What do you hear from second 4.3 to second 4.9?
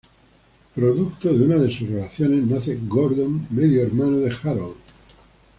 Harold.